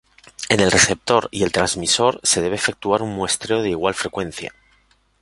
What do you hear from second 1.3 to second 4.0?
el transmisor se debe efectuar un muestreo de igual